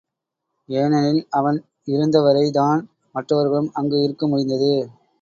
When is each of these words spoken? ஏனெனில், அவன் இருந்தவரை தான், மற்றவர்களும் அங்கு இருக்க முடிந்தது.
ஏனெனில், 0.69 1.27
அவன் 1.29 1.59
இருந்தவரை 1.87 2.51
தான், 2.51 2.81
மற்றவர்களும் 3.15 3.71
அங்கு 3.73 4.03
இருக்க 4.03 4.27
முடிந்தது. 4.27 4.73